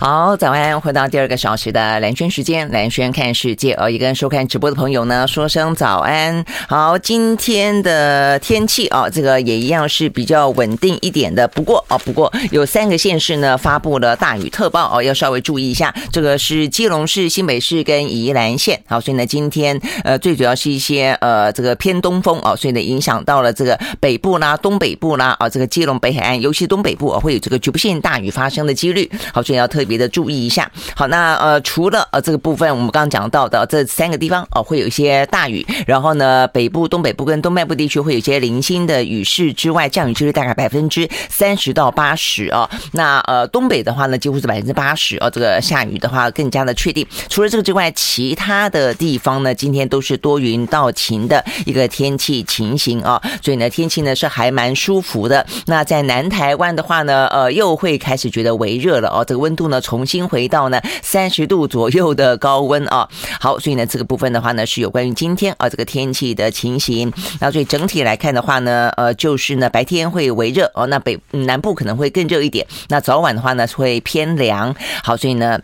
[0.00, 0.80] 好，早安！
[0.80, 6.42] 回到第二个小时的蓝轩时间，蓝轩看世界哦，一个收看直播的朋友呢，说声早安。
[6.66, 11.46] 好，今天的天气哦，这个也一样是比较稳定一点的。
[11.48, 15.94] 不过哦，不过有三个县市呢发布了大雨特报哦，要稍微注意一下。
[16.10, 18.82] 这个是基隆市、新北市跟宜兰县。
[18.86, 29.10] 好，所以呢，今天呃，最主要是一些呃，这个偏东风哦，所以呢，影响到了这个北部啦、东北部啦啊，这个基隆北海岸，尤其东北部啊，会有这个局部性大雨发生的几率。
[29.34, 30.00] 好，所以要特别。
[30.00, 42.66] 的注意一下，好，那呃，除了呃这个部分，我们刚刚讲到的这三个地方哦，会有一些大雨，然后呢，北部、东北部跟东半部地区会有一些零星的雨势之外，降雨几率大概百分之三十到八十哦。
[42.92, 47.06] 那呃，东北的话呢，几乎是百分之八十哦，这个下雨的话更加的确定。
[47.28, 55.44] 除了这个之外，其他的地方呢，今天都是多云到晴的一个天气情形啊，所以呢，天气呢是还蛮舒服的。
[55.66, 59.78] 那在南台湾的话呢，呃，又会开始觉得微热了哦，这个温度呢。
[59.80, 63.08] 重新回到呢三十度左右的高温啊，
[63.40, 75.58] 好，所以呢这个部分的话呢是有关于今天啊这个天气的情形，那所以整体来看的话呢，呃就是呢白天会微热哦，那北南部可能会更热一点，那早晚的话呢会偏凉，好，所以呢。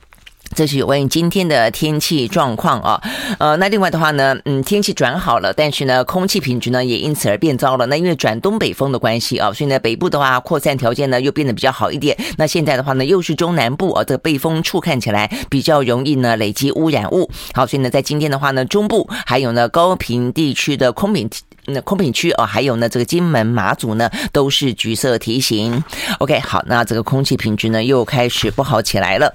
[0.55, 3.01] 这是有关于今天的天气状况啊，
[3.39, 7.85] 呃，那另外的话呢，嗯，天气转好了，但是呢，空气品质呢也因此而变糟了。
[7.87, 12.17] 那因为转东北风的关系啊，所以呢，北部的话扩散条件呢又变得比较好一点。
[12.39, 17.29] 那现在的话呢，又是中南部啊，这个背风处看起来比较容易呢累积污染物。
[17.53, 21.29] 好，所以呢，在今天的话呢，中部还有呢高屏地区的空品
[21.67, 25.83] 那空品区啊，还有呢这个金门马祖呢都是橘色提醒。
[26.21, 29.35] OK，好，那这个空气品质呢又开始不好起来了。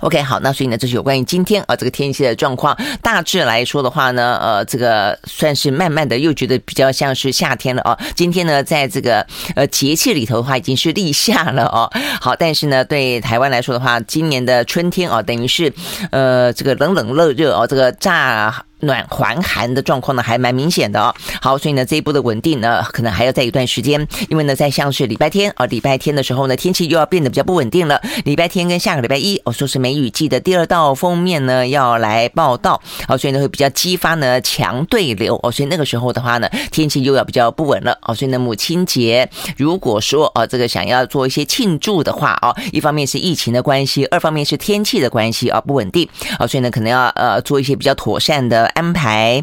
[0.00, 2.76] OK，好，那所以呢，这是有关于今天啊这个天气的状况。
[3.00, 7.96] 大致来说的话呢，呃，这个算是慢慢的又觉得比较像是夏天了哦。
[8.14, 11.90] 今天呢，在这个呃节气里头的话，已经是立夏了哦。
[12.20, 15.72] 好，但是呢，对台湾来说的话，今年的春天哦，等于是
[16.10, 18.64] 呃这个冷冷热热哦，这个乍。
[18.80, 21.14] 暖还寒的状况呢，还蛮明显的哦。
[21.40, 24.06] 好，所以呢，这一波的稳定呢，可能还要再一段时间。
[24.28, 28.00] 因为呢，在像是礼拜天啊，礼拜天的时候呢，天气又要变得比较不稳定了。
[28.24, 35.50] 礼拜天跟下个礼拜一，哦说是梅雨季的第二道锋面呢，要来报道哦，所以呢，会比较激发呢强对流哦。
[35.50, 38.14] 所以那个时候的话呢，天气又要比较不稳了哦。
[38.14, 46.06] 所以呢，母亲节如果说啊，这个想要做一些庆祝的话啊，一方面是疫情的关系，二方面是天气的关系啊，不稳定
[46.38, 48.65] 啊，所以呢，可能要呃做一些比较妥善的。
[48.74, 49.42] 安排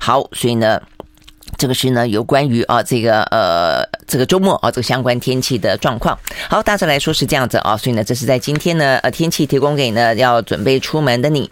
[0.00, 0.80] 好，所以呢。
[1.60, 6.18] 这个是呢，有关于啊这个呃这个周末啊这个相关天气的状况。
[6.48, 11.50] 好，大致来说是这样子啊，所以呢，这是在今天呢呃天气提供给呢要准备出门的你。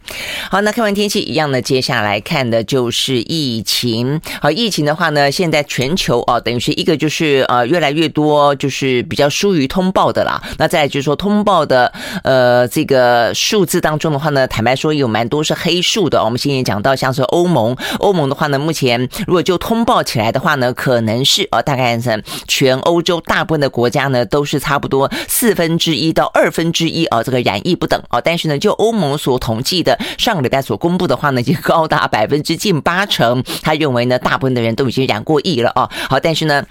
[0.50, 4.18] 好，那看完天气一样呢，接下来看的就是疫情。
[4.40, 10.42] 好，疫情的话呢，现在全球啊等于是一个就是呃越来越多就是比较疏于通报的啦。
[10.56, 11.92] 那再来就是说通报的
[12.24, 16.24] 呃这个数字当中的话呢，坦白说有蛮多是黑数的。
[16.24, 28.20] 我们先前讲到像是欧盟，欧盟的话呢，目前如果就通报报起来的话呢，可能是呃，大概是全欧洲大部分的国家呢，都是差不多四分之一到二分之一啊，这个染疫不等啊。
[28.20, 35.90] 但是呢，就欧盟所统计的上个礼拜所公布的话呢，已经高达百分之近八成，他认为呢，大部分的人都已经染过疫了啊。
[36.08, 36.64] 好，但是呢。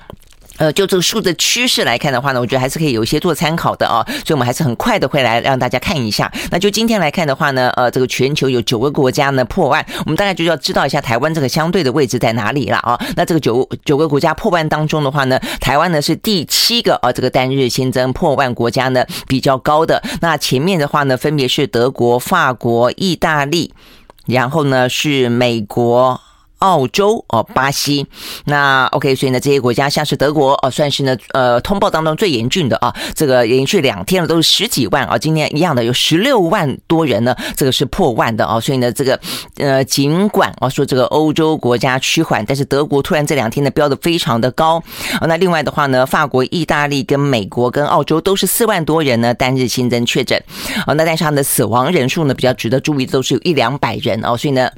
[0.57, 6.31] 呃，就这个数字趋势来看的话呢，我觉得还是可以有一些做参考的啊，所以我们还是很快的会来让大家看一下。
[6.49, 12.99] 那就今天来看的话呢，呃，这个全球有九个国家呢破万，我们大概就要知道一下台湾这个相对的位置在哪里了啊。
[13.15, 20.01] 那这个九九个国家破万当中的话呢，台湾呢是第七个啊，这个单日新增破万国家呢比较高的。
[20.21, 23.71] 那前面的话呢，分别是德国、法国、意大利，
[24.25, 26.19] 然后呢是美国。
[26.59, 28.05] 澳洲哦，巴西，
[28.45, 39.19] 那 OK，所以呢，这些国家像是德国哦，算是呢，呃，通报当中最严峻的啊，这个连续两天了都是十几万啊，今天一样的有十六万多人呢，这个是破万的啊，所以呢，这个
[39.57, 44.81] 呃，尽管啊说这个欧洲国家趋缓，但是德国突然这两天呢飙得非常的高
[45.19, 50.41] 啊，那另外的话呢，法国、意大利跟美国跟澳洲都是四万多人呢单日新增确诊
[50.85, 54.69] 啊，那但是他的死亡人数呢比较值得注意，都是有一两百人哦，所以呢。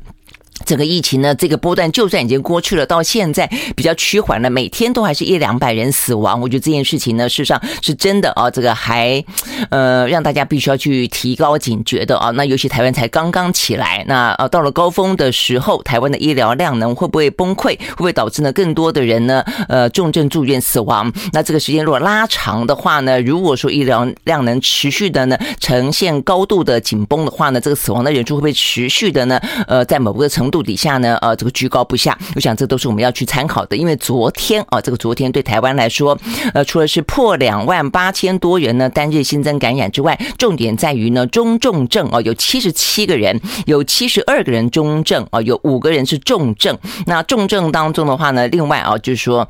[0.66, 6.40] 整个疫情呢，这个波段就算已经过去了，到现在比较趋缓了，每天都还是一两百人死亡。
[6.42, 9.24] 我觉得这件事情呢，事实上是真的啊，这个还
[9.70, 12.30] 呃让大家必须要去提高警觉的啊。
[12.32, 17.78] 那尤其台湾才刚刚起来，那呃到了高峰的时候，台湾的医疗量能会不会崩溃？
[17.80, 21.12] 会不会导致呢更多的人呢呃重症住院死亡？
[21.34, 29.40] 那这个时间如果拉长的话呢，如果说医疗量能持续的呢呈现高度的紧绷的话呢，这个死亡的人数会不会持续的呢？
[29.68, 32.18] 呃，在某个程度底下呢，呃，这个居高不下。
[32.36, 36.18] 我想这都是我们要去参考的，因为昨天啊，这个昨天对台湾来说，
[36.54, 46.78] 呃，除了是破两万八千多人呢单日新增感染之外，重点在于呢中重症啊，有七十七个人，有七十二个人中症啊，有五个人是重症。
[47.06, 49.48] 那重症当中的话呢，另外啊，就是说。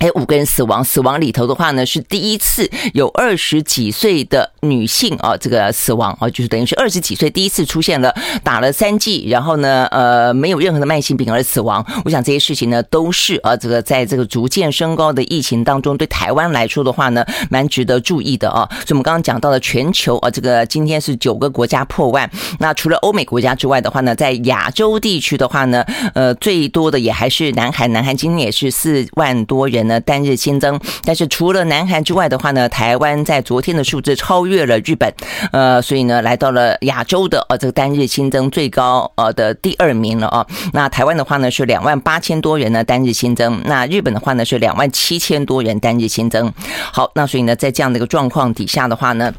[0.00, 11.84] 还有五个人死亡，死亡里头的话呢，是第一次有二十几岁的女性啊，这个死亡啊，就是等于是二十几岁第一次出现了打了三剂，然后呢，呃，没有任何的慢性病而死亡。
[12.06, 18.66] 我想这些事情呢，都是啊，这个在这个逐渐升高的疫情当中，对台湾来说的话呢，蛮值得注意的啊。
[18.70, 29.89] 所以我们刚刚讲到了全球啊，这个今天是九个国家破万，那除了欧美国家之外的话呢，在亚洲地区的话呢，呃，最多的也还是南韩，南韩今天也是四万多人。
[29.90, 35.12] 呢，单日新增，但是除了南韩之外的话呢，台湾在昨天的数字超越了日本，
[35.50, 40.46] 呃，所以呢，来到了亚洲的呃这个单日新增最高呃的第二名了啊。
[40.72, 46.52] 那台湾的话呢是两万八千多人呢单日新增，那日本的话呢是两万七千多人单日新增。
[46.92, 49.34] 好，那所以呢，在这样的一个状况底下的话呢。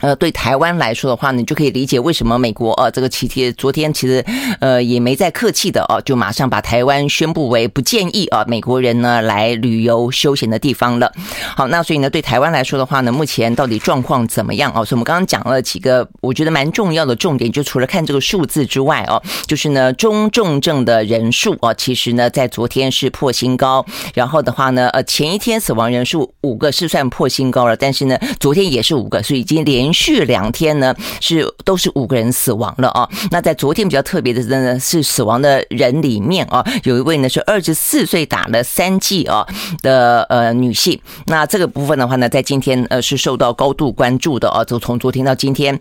[0.00, 4.24] 呃，对台湾来说的话，你就可以理解为什么美国呃这个其实昨天其实
[4.60, 11.12] 呃也没再客气的哦，就马上把台湾宣布为不建议啊美国人呢来旅游休闲的地方了。
[11.56, 14.84] 好，那所以呢，对台湾来说的话呢，目前到底状况怎么样啊？
[14.84, 23.84] 所以我们刚刚讲了几个我觉得蛮重要的重点，就除了看这个数字之外哦，就是呢中重症的人数啊，其实呢在昨天是破新高，
[24.14, 29.79] 然后的话呢，呃前一天死亡人数五个是算破新高了，但是呢昨天也是五个，所以已经连。
[29.80, 33.08] 连续两天呢，是都是五个人死亡了啊。
[33.30, 39.46] 那在昨天比较特别的呢，是死亡的人里面啊，有一位呢是二十四岁打了三剂啊
[39.80, 41.00] 的呃女性。
[41.24, 44.62] 那这个部分的话呢，在今天呃是受到高度关注的啊。
[44.62, 45.80] 就从昨天到今天，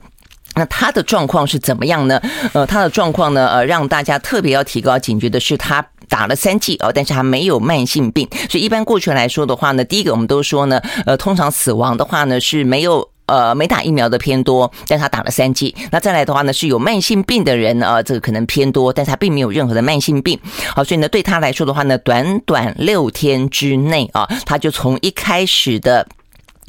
[0.56, 2.22] 那她的状况是怎么样呢？
[2.54, 8.26] 呃，她的状况呢，呃，让大家特别要提高警觉的是，她打了三剂啊，但是她没有慢性病。
[8.50, 13.10] 所以一般过去来说的话呢，第一个我们都说呢，呃，通常死亡的话呢是没有。
[13.30, 15.76] 呃，没打疫苗的偏多，但他打了三剂。
[15.92, 20.40] 那再来的话呢，是有慢性病的人啊，这个可能偏多，但是他并没有任何的慢性病。
[20.76, 26.08] 好，所以呢，对他来说的话呢，短短六天之内啊，他就从一开始的。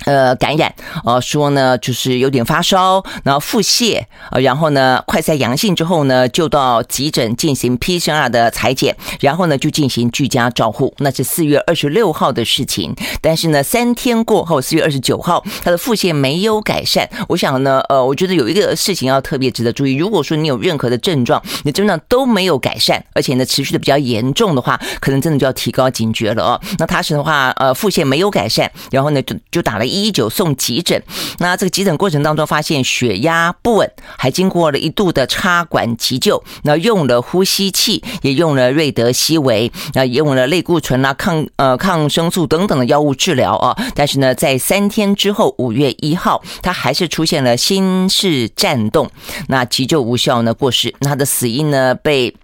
[0.04, 0.74] 呃，感染，
[1.04, 10.94] 呃，说呢，就是有点发烧，然后腹泻，呃，然后呢，快筛阳性之后呢，就到急诊进行 PCR 的裁剪，然后呢，就进行居家照护。
[10.98, 17.08] 那是四月二十六号的事情，但是呢，三天过后，四月二十九号，他的腹泻没有改善。
[17.28, 26.60] 我想呢，呃，我觉得有一个事情要特别值得注意，如果说你有任何的症状，你症状都没有改善，而且呢，持续的比较严重的话，可能真的就要提高警觉了哦。
[26.78, 29.89] 那他是的话，呃，腹泻没有改善，然后呢，就就打了。
[29.90, 31.02] 一一九送急诊，
[31.38, 49.10] 那这个急诊过程当中发现血压不稳，还经过了一度的插管急救，那用了呼吸器，也用了瑞德西韦，那也用了类固醇啊、抗呃抗生素等等的药物治疗啊，但是呢，在三天之后，五月一号，他还是出现了心室颤动，
[49.48, 52.34] 那急救无效呢，过世，那他的死因呢被。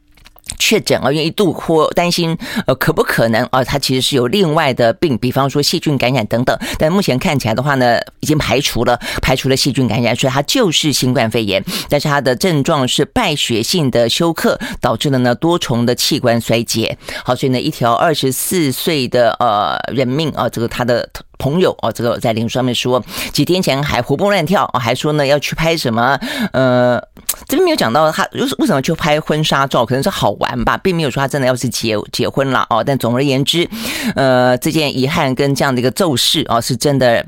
[0.58, 3.62] 确诊啊，因为一度或担心，呃，可不可能啊？
[3.62, 6.58] 他其实是有另外的病，比方说细菌感染等等。
[6.78, 11.62] 但目前看起来的话呢，已经排除了，排除了细菌感染，所以他就是新冠肺炎。
[11.88, 16.96] 但是他的症状是败血性的休克，导致了呢多重的器官衰竭。
[17.25, 21.08] 好，所以呢，一条二十四岁的呃人命啊，这个他的。
[21.38, 26.19] 朋友哦，这个在脸书上面说，几天前还活蹦乱跳，还说呢要去拍什么？
[26.54, 26.98] 呃，
[27.49, 32.82] 这边没有讲到他为为什么去拍婚纱照，可能是好玩吧，并没有说他真的要是结结婚了哦。
[32.84, 33.69] 但总而言之，
[34.15, 37.24] 呃，这件遗憾跟这样的一个走势哦，是真的。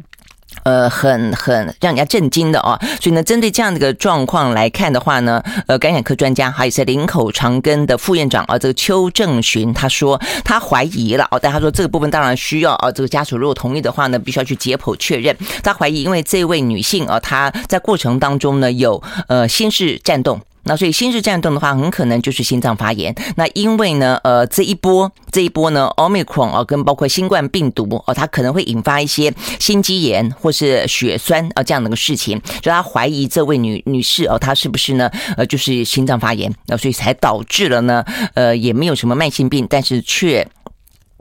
[0.68, 15.34] 呃，很很让人家震惊的哦，所以呢，针对这样的一个状况来看的话呢，呃，感染科专家还有是林口长庚的副院长啊，这个邱正寻他说他怀疑了哦，但他说这个部分当然需要啊，这个家属如果同意的话呢，必须要去解剖确认。
[15.62, 20.38] 他怀疑因为这位女性啊，她在过程当中呢有呃心室颤动。
[20.68, 23.14] 那所以心室颤动的话，很可能就是心脏发炎。
[23.36, 32.40] 那因为呢，呃，这一波这一波呢，Omicron 啊，跟包括新冠病毒哦，它可能会引发一些心肌炎或是血栓啊这样的个事情。
[32.60, 40.46] 就他怀疑这位女女士哦，她是不是呢，呃，就是心脏发炎，那所以才导致了呢，呃，也没有什么慢性病，但是却。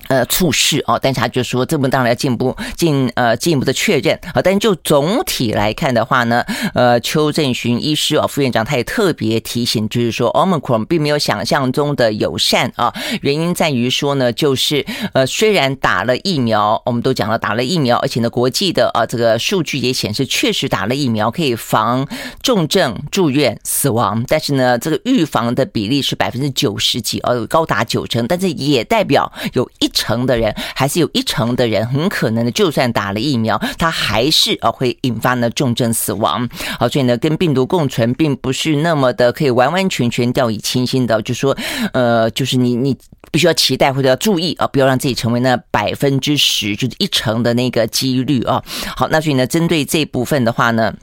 [0.07, 4.41] 呃，猝逝哦，但是他就说，这么当然要进步进呃进一步的确认啊。
[4.41, 12.93] 但就总体来看的话呢，呃，邱正寻医师哦，副院长他也特别提醒，就是说，Omicron 并没有想象中的友善啊。
[13.21, 22.07] 原因在于说呢，就是呃，虽然打了疫苗，我们都讲了打了疫苗，而且呢，国际的啊这个数据也显示，确实打了疫苗可以防
[22.41, 29.86] 重症、住院、死亡，但是呢，这个预防的比例是百分之九十几，呃，高达九成，但是也代表有一。
[29.87, 36.47] 一成的人还是有一成的人很可能的，就算打了疫苗，他还是啊会引发呢重症死亡。
[36.77, 41.21] 好，所以呢，跟病毒共存并不是那么的可以完完全全掉以轻心的。
[41.21, 41.57] 就说
[41.93, 42.97] 呃，就是你你
[43.31, 48.61] 必须要期待或者要注意啊，不要让自己成为那百分之十，就是一成的那个几率啊。
[48.95, 50.93] 好，那所以呢，针对这部分的话呢。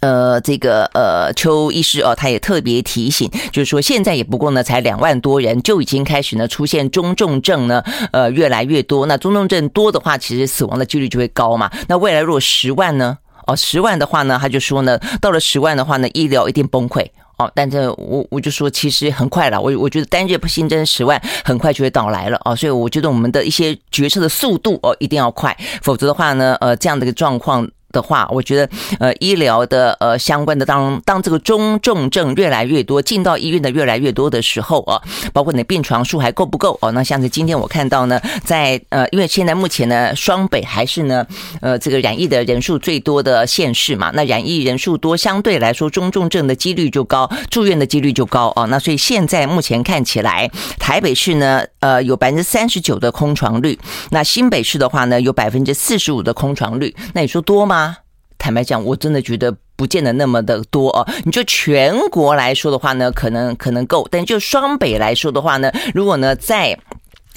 [0.00, 7.82] 呃，这个呃，邱医师哦，他也特别提醒，就是说现在也不过呢，才两万多人就已经开始呢出现中重症呢，
[8.12, 9.04] 呃，越来越多。
[9.04, 11.70] 那中重症多的话，其实死亡的几率就会高嘛。
[11.86, 13.18] 那未来如果十万呢？
[13.46, 17.06] 哦，十万的话呢，他就说呢，到了十万的话呢，医疗一定崩溃
[17.36, 17.50] 哦。
[17.54, 22.54] 但这我我就说，其实很快了，我我觉得单日不新增十万，很快就会到来了哦。
[22.56, 27.68] 所以我觉得我们的一些决策的速度哦，一定要快，否则的话呢，呃，这样的一个状况。
[27.92, 28.68] 的话，我觉得
[28.98, 35.00] 呃，医疗的呃相关的当当这个中重症越来越多，进到医院的越来越多的时候啊，
[35.32, 36.90] 包括你的病床数还够不够哦？
[36.92, 41.26] 那像是今天我看到呢，在呃，因为现在目前呢，双北还是呢
[41.60, 48.66] 呃这个染疫的人数最多的县市嘛，那染疫人数多，相对来说中重症的几率就高，住院的几率就高哦。
[48.68, 53.78] 那所以现在目前看起来，台北市呢呃有百分之三十九的空床率，
[54.10, 57.79] 那新北市的话呢有百分之四十五的空床率，那你说多吗？
[58.40, 61.06] 坦白讲，我真的觉得不见得那么的多哦。
[61.24, 66.76] 你就全国来说的话呢，可能可能够，但就双北来说的话呢，如果呢再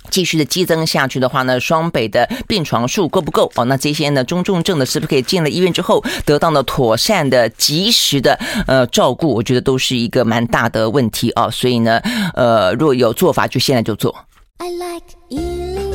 [0.09, 3.65] 继续的激增下去的话呢，双北的病床数够不够哦？
[3.65, 9.33] 那这些呢中重症的是不是可以进了医院之后得到了妥善的、及时的呃照顾？
[9.35, 11.51] 我觉得都是一个蛮大的问题哦。
[11.51, 11.99] 所以呢，
[12.33, 14.15] 呃，若有做法，就现在就做。
[14.57, 15.92] I like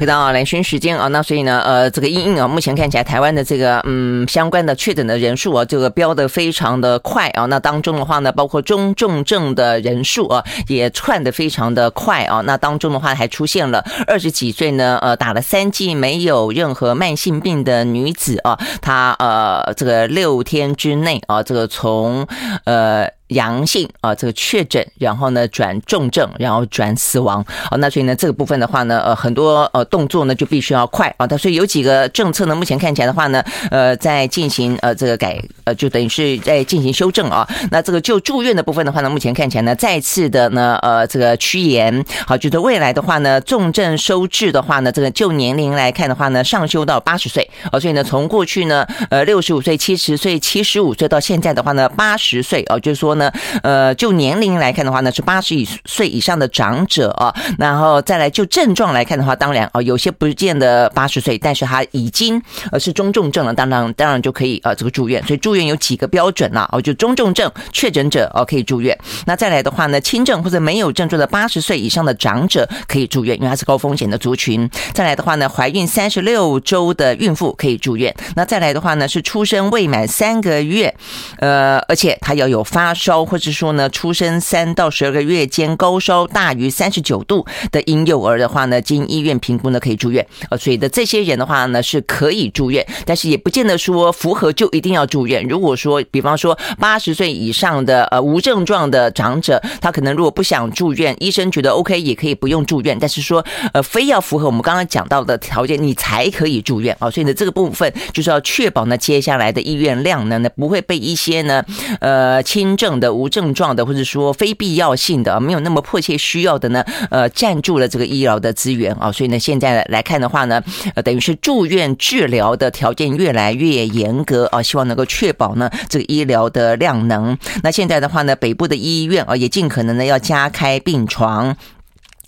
[0.00, 7.44] 回到啊蓝轩时间啊，那所以呢，呃，这个因应啊，目前看起来台湾的这个嗯相关的确诊的人数啊，这个飙得非常的快啊。
[7.44, 12.40] 那当中的话呢，包括中重症的人数啊，也窜得非常的快啊。
[12.46, 22.26] 那当中的话还出现了二十几岁呢，呃，打了三剂没有任何慢性病的女子啊，她呃这个六天之内啊，这个从
[22.64, 23.19] 呃。
[23.30, 27.44] 阳性啊，这个确诊，然后呢转重症，然后转死亡。
[27.70, 31.26] 哦，那所以呢这个部分的话呢，呃，很多呃动作呢就必须要快啊。
[31.26, 37.48] 它所以有几个政策呢，目前看起来的话呢，呃，在进行呃这个改呃，就等于是在进行修正啊。
[37.70, 42.04] 那这个就住院的部分的话呢，目前看起来呢，再次的呢呃这个趋严。
[42.26, 47.48] 好，就是未来的话呢，重症收治的话呢，这个就年龄来看的话呢，上修到八十岁。
[47.70, 53.30] 啊，所以呢，从过去呢呃六十五岁、七十岁、七十五岁到现在的话呢，八十岁哦，就是说呢。
[53.62, 74.68] 呃，就年龄来看的话呢，是八十以岁以上的长者啊，然后再来就症状来看的话，当然啊，有些不见得八十岁，但是他已经呃是中重症了，当然当然就可以呃这个住院，所以住院有几个标准了哦，就中重症确诊者哦可以住院，那再来的话呢，轻症或者没有症状的八十岁以上的长者可以住院，因为他是高风险的族群。
[74.94, 78.14] 再来的话呢，怀孕三十六周的孕妇可以住院。
[78.34, 80.94] 那再来的话呢，是出生未满三个月，
[81.38, 83.09] 呃，而且他要有发烧。
[83.24, 90.26] 或者说呢，出生三到十二个月间高烧大于三十九度的婴幼儿的话呢，经医院评估呢可以住院。
[90.50, 95.46] 呃，所以的这些人的话呢是可以住院，但是也不见得说符合就一定要住院。
[95.48, 102.96] 如果说，比方说八十岁以上的呃无症状的长者，他可能如果不想住院，医生觉得 OK 也可以不用住院。
[103.00, 107.10] 但是说呃非要符合我们刚刚讲到的条件，你才可以住院啊。
[107.10, 111.64] 所以呢，这个部分就是要确保呢接下来的医院量呢呢不会被一些呢
[112.00, 113.10] 呃轻症的。
[113.20, 120.62] 无症状的，或者说非必要性的，没有那么迫切需要的呢，呃，占住了这个医疗的资源啊，所以呢，现在来看的话呢，
[120.94, 127.36] 呃，等于是住院治疗的条件越来越严格啊，希望能够确保呢这个医疗的量能。
[127.62, 131.56] 那现在的话呢，北部的医院啊，也尽可能的要加开病床。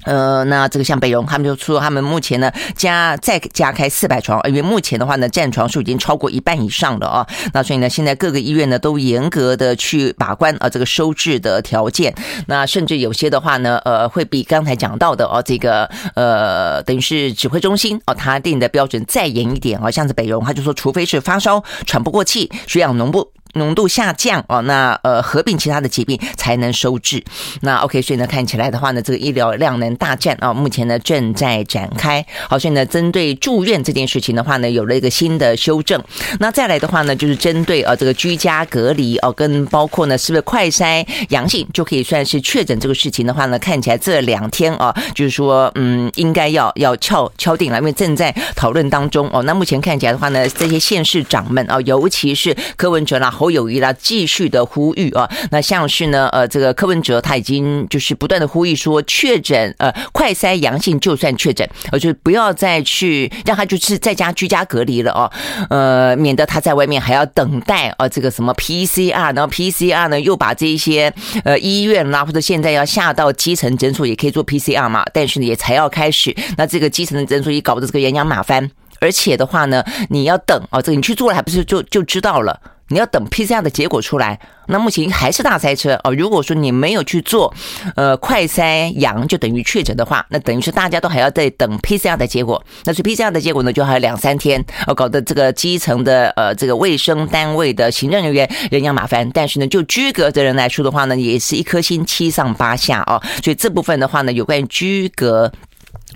[0.05, 7.27] 呃，那这个像北荣，他们就说他们目前呢加再加开四百床，因为目前的话呢占床数已经超过一半以上了啊。
[7.53, 12.15] 那所以呢，现在各个医院呢都严格的去把关啊这个收治的条件。
[12.47, 19.91] 那甚至有些的话呢，呃，会比刚才讲到的哦，这个呃，等于是指挥中心哦，他定的标准再严一点啊。
[19.91, 23.31] 像是北荣，他就说，除非是发烧、喘不过气、血氧浓度。
[23.55, 27.23] 浓度下降哦，那呃合并其他的疾病才能收治。
[27.61, 32.25] 那 OK，所以呢看起来的话呢，这个医疗量能大战啊，目前呢正在展开。
[32.49, 36.03] 好，所以呢针对住院这件事情的话呢，有了一个新的修正。
[36.41, 49.43] 那再来的话呢，就是针对呃这个居家隔离哦，跟包括呢是不是快筛阳性就可以算是确诊这个事情的话呢，看起来这两天啊，就是说嗯应该要要敲敲定了，因为正在讨论当中哦。
[49.43, 55.29] 那目前看起来的话呢，这些县市长们啊，尤其是柯文哲啦、侯友宜啦，继续的呼吁啊。
[55.51, 65.31] 那像是呢呃这个柯文哲他已经就是不断的呼吁说，确诊呃快筛阳性就算确诊，而就不要再去让他就是在家居家隔离了哦，
[65.71, 78.71] 呃免得他在外面还要等待啊这个什么 PCR，然后 PCR 呢又把这一些呃医院啦或者现在要下到基层诊所也可以做 PCR 嘛，但是呢也才要开始，那这个基层的诊所也搞得这个人仰马翻，
[79.01, 82.61] 而且的话呢你要等啊，这个你去做了还不是就就知道了。
[82.93, 86.15] 你要等 PCR 的结果出来，那目前还是大塞车哦。
[86.15, 87.53] 如果说你没有去做，
[87.97, 92.63] 呃，快筛阳就等于确诊的话，那等于是大家都还要再等 PCR 的结果。
[92.85, 99.29] 那所以 PCR 的结果呢，就还有两三天，哦，搞得这个基层的呃这个卫生单位的行政人员人仰马翻。
[99.33, 103.21] 但是呢，就居隔的人来说的话呢，也是一颗心七上八下哦。
[103.43, 105.51] 所以这部分的话呢，有关于居隔。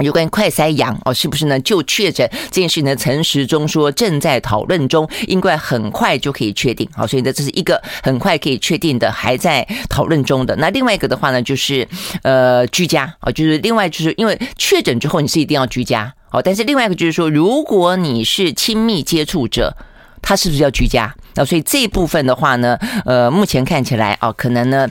[0.00, 1.59] 有关快筛阳哦，是不是呢？
[1.61, 2.95] 就确诊这件事情呢？
[2.95, 6.87] 陈时中说正在讨论中，应该很快就可以确定。
[6.95, 10.54] 好，所以呢，这是一个很快可以确定的，还在讨论中的。
[10.56, 11.88] 那另外一个的话呢，就是
[12.23, 16.42] 呃居家啊，就是另外就是因为确诊之后你是一定要居家哦。
[16.42, 19.75] 但是另外一个就是说，如果你是亲密接触者，
[20.21, 21.14] 他是不是要居家？
[21.37, 24.87] 那所以这一部分的话呢，呃，目前看起来哦，可能呢。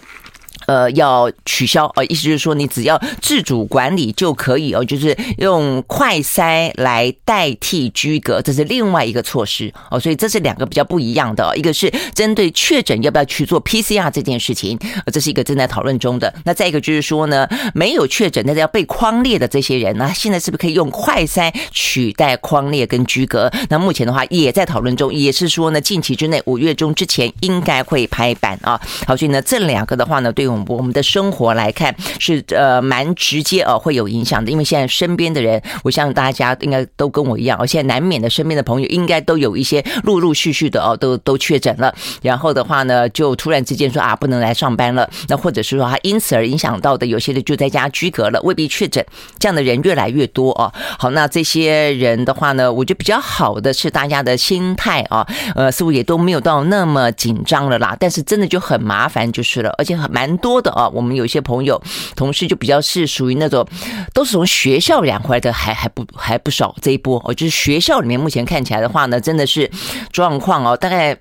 [0.68, 14.80] 呃，要取消呃，意思就是说，你只要自主管理就可以哦，就是用快筛来代替居隔，这是另外一个措施哦，所以这是两个比较不一样的，一个是针对确诊要不要去做 PCR 这件事情，
[15.12, 16.34] 这是一个正在讨论中的。
[16.46, 23.52] 那再一个就是说呢，没有确诊但是要被框列的这些人呢，现在是不是可以用快筛取代框列跟居隔？
[23.70, 28.80] 那目前的话也在讨论中，也是说呢，近期之内五月中之前应该会拍板啊。
[29.06, 49.06] 好，所以呢，这两个的话呢，对我我们的生活来看是呃蛮直接哦，会有影响的，因为现在身边的人，我相信大家应该都跟我一样，而且难免的身边的朋友应该都有一些陆陆续续的哦，都都确诊了，然后的话呢，就突然之间说啊不能来上班了，那或者是说他因此而影响到的，有些的就在家居隔了，未必确诊，
[49.40, 50.72] 这样的人越来越多哦。
[50.98, 61.82] 好，那这些人的话呢，我觉得比较好的是大家的心态啊，呃，似乎也都没有到那么紧张了啦，但是真的就很麻烦就是了，而且很蛮多的啊，我们有些朋友、
[62.16, 63.68] 同事就比较是属于那种，
[64.14, 69.72] 都是从学校染回来的，还还不还不少这一波哦，就是学校里面目前看起来的话呢，真的是
[70.12, 71.18] 状况哦，大概。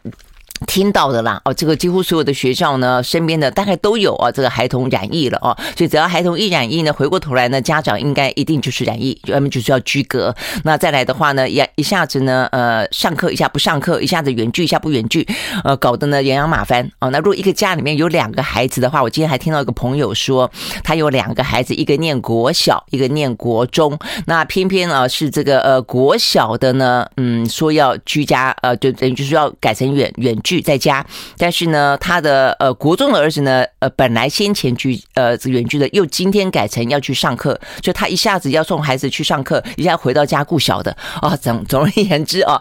[0.66, 10.34] 听到的啦，哦，这个几乎所有的学校呢，身边的大概都有啊，这个孩童染疫了哦，所以只要孩童一染疫呢，回过头来呢，家长应该一定就是染疫，要么就是要居隔。
[10.62, 15.26] 那再来的话呢，一一下子呢，呃，上课一下不上课，一下子远距一下不远距，
[15.64, 17.10] 呃，搞得呢洋洋马翻哦。
[17.10, 20.50] 那如果一个家里面有两个孩子的话，我今天还听到一个朋友说，
[20.82, 30.54] 他有两个孩子，一个念国小，一个念国中，那偏偏啊是这个呃国小的呢，嗯，说要居家，呃，就等于就是要改成远远聚。
[30.64, 31.04] 在家，
[31.36, 37.50] 但是呢，他的呃国中的儿子呢，呃本来先前居呃远距的，又今天改成要去上课，
[37.82, 41.36] 所以他一下子要送孩子去上课，一下回到家顾小的啊、 哦。
[41.36, 42.58] 总总而言之啊，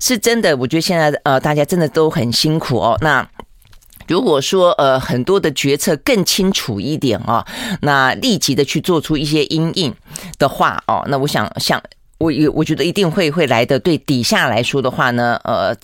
[0.00, 2.96] 是真的，我觉得现在呃大家真的都很辛苦哦。
[3.02, 3.28] 那
[4.08, 7.44] 如果说呃很多的决策更清楚一点啊，
[7.82, 9.94] 那立即的去做出一些因应
[10.38, 11.82] 的话哦，那我想想
[12.16, 13.78] 我我觉得一定会会来的。
[13.78, 15.76] 对底下来说的话呢，呃。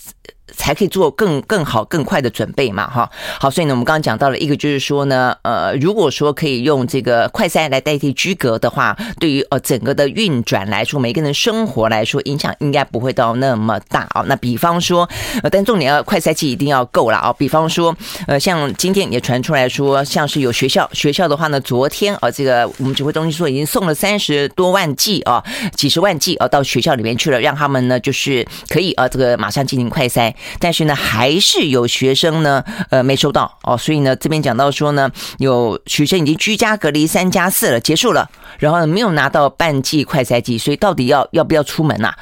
[0.57, 3.11] 才可以做更更好更快的准备嘛，哈，
[3.41, 14.23] 好，所以呢，我们刚刚讲到了一个，就是说呢，呃，如果说可以用这个快筛来代替居隔的话，对于呃整个的运转来说，每个人生活来说，影响应该不会到那么大啊。
[14.27, 15.09] 那比方说，
[15.43, 17.33] 呃，但重点要快筛剂一定要够了啊。
[17.33, 17.95] 比方说，
[18.27, 25.43] 呃，像今天也传出来说，像是有学校学校的话呢，昨天啊，这个我们指挥中心说已经送了三十多万剂啊，
[25.77, 30.33] 几十万剂啊到学校里面去了，让他们呢就是可以啊这个马上进行快筛。
[30.59, 38.29] 但是呢，还是有学生呢，呃，没收到哦，所以呢，这边讲到说呢，有学生已经居家隔离三加四了，结束了，
[38.59, 42.19] 然后呢，没有拿到半季快赛季，所以到底要要不要出门呐、啊？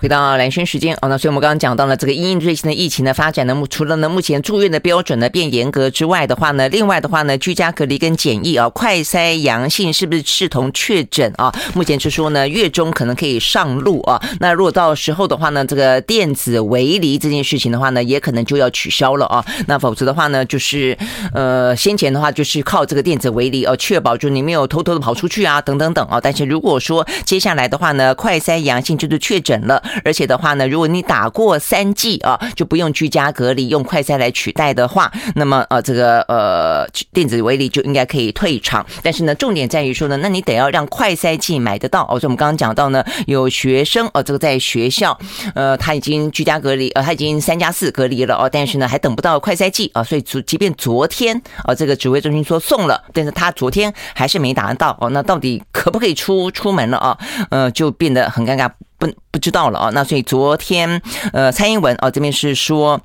[0.00, 11.52] 回到蓝轩时间哦，那所以我们刚刚讲到了这个因应最新的疫情的发展呢，除了呢目前住院的标准呢变严格之外的话呢，另外的话呢，居家隔离跟检疫啊，快筛阳性是不是视同确诊啊？
[11.74, 14.22] 目前是说呢，月中可能可以上路啊。
[14.38, 19.44] 那如果到时候的话呢，这个电子围篱这件事情的话呢，也可能就要取消了啊。
[19.66, 20.96] 那否则的话呢，就是
[21.34, 26.20] 呃先前的话就是靠这个电子围篱哦，确保就你没有偷偷的跑出去啊，等等等啊。
[26.20, 29.82] 但是如果说接下来的话呢，快筛阳性就是确诊了。
[30.04, 38.84] 而且的话呢，如果你打过三剂啊，就不用居家隔离，用快筛来取代的话，那么呃，这个呃电子围篱就应该可以退场。
[39.02, 42.02] 但是呢，重点在于说呢，那你得要让快筛剂买得到。
[42.08, 45.18] 哦，所以我们刚刚讲到呢，有学生哦，这个在学校
[45.54, 57.18] 呃他已经居家隔离，呃他已经三加四隔离了哦，但是呢还等不到快筛剂啊，所以即便昨天啊这个指挥中心说送了，但是他昨天还是没打得到哦，那到底可不可以出出门了啊？
[57.50, 58.70] 呃，就变得很尴尬。
[58.98, 61.00] 不不知道了啊，那所以昨天
[61.32, 63.00] 呃，蔡英文哦这边是说，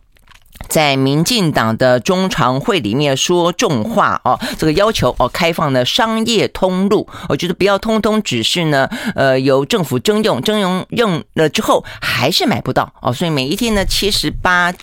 [0.68, 14.74] 在民进党的中常会里面说重话哦，这个要求哦开放的商业通路，我觉得不要通通只是呢呃由政府征用，征用用了之后还是买不到哦，所以每一天呢七十八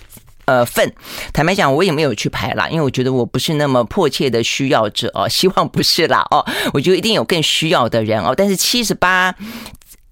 [0.44, 0.92] 呃份，
[1.33, 9.35] 坦白讲我也没有去排啦，因为我觉得我不是那么迫切的需要者哦，希望不是啦哦，我觉得一定有更需要的人哦，但是七十八。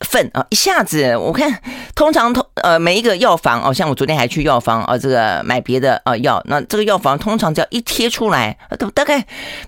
[0.09, 1.63] 份啊，一下子我看，
[1.95, 9.23] 通常通呃每一个药房哦，像我昨天还去药房啊，这个买别的啊药，那这个药房通常只要一贴出来，都大概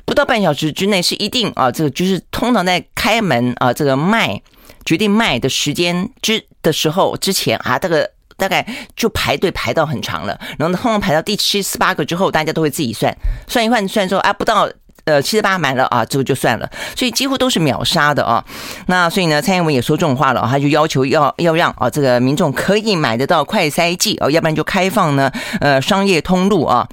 [0.06, 4.40] 不到半小时之内是一定啊，这个就是通常在开门啊，这个卖
[4.86, 13.14] 决定卖的时间之的时候之前啊，这个大概就排队排到很长了，然后，通常排到第七十八个之后，大家都会自己算
[13.46, 14.70] 算一算，算说啊不到。
[15.10, 18.44] 呃，七十八买了啊，这个就算了，所以几乎都是秒杀的啊。
[18.86, 26.86] 那所以呢，蔡英文也说这种话了，他就要求要要让啊，这个民众可以买得到快筛剂啊，要不然就开放呢，呃，商业通路啊。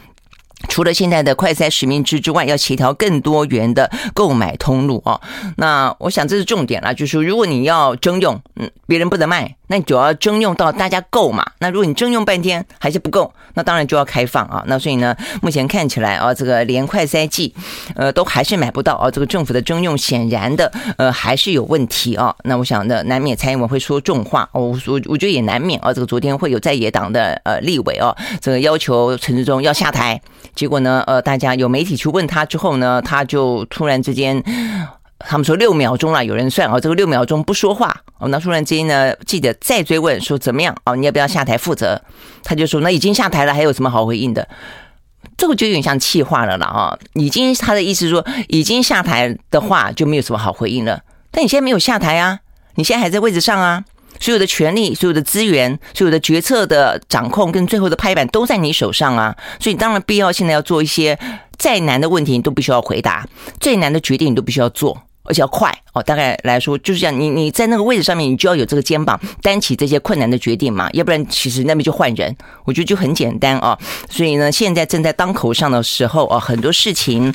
[0.68, 5.20] 除了现在的快筛实名制之外，要协调更多元的购买通路哦。
[5.58, 11.46] 那我想这是重点啦，就是如果你要征用，嗯，别人不能卖，那你就要征用到大家够嘛。
[11.60, 14.64] 那如果你征用半天还是不够，那当然就要开放啊。
[14.68, 17.54] 那所以呢，目前看起来啊，这个连快筛剂，
[17.96, 19.10] 呃，都还是买不到啊。
[19.10, 22.36] 这个政府的征用显然的，呃，还是有问题啊。
[22.44, 24.62] 那我想呢，难免蔡英文会说重话哦。
[24.62, 25.94] 我我我觉得也难免啊。
[25.94, 30.22] 这个昨天会有在野党的呃立委哦，这个要求陈志忠要下台。
[30.58, 34.44] 结果呢，呃，大家有媒体去问他之后呢，他就突然之间，
[35.20, 42.02] 他们说六秒钟了，有人算啊，这个六秒钟不说话，哦，那突然之间呢，记者再追问说怎么样啊，你要不要下台负责？
[42.44, 44.48] 他就说那已经下台了，还有什么好回应的？
[45.38, 52.40] 这个就有点像气话了了啊，已经他的意思说已经下台的话就没有什么好回应了，但你现在没有下台啊，
[52.74, 53.84] 你现在还在位置上啊。
[54.20, 59.36] 所有的权力、所有的资源、所有的决策的掌控跟最后的拍板都在你手上啊！
[59.60, 61.18] 所以当然必要现在要做一些
[61.58, 63.24] 再难的问题，你都必须要回答；
[63.60, 66.02] 最难的决定，你都必须要做，而且要快哦。
[66.04, 72.36] 大概来说就是这样，你你在那个位置上面，你就要有这个肩膀担起这些困难的决定嘛，要不然其实那边就换人。
[72.66, 73.78] 我觉得就很简单啊。
[74.10, 77.34] 所以呢，现在正在当口上的时候啊，很多事情。